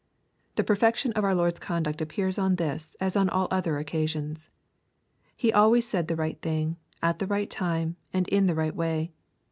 [0.53, 3.77] 6.) The perfection of our Lord^s con duct appears on this, as on all other
[3.77, 4.49] occasions.
[5.37, 9.11] He always said the right thing, at the right time, and in the right way.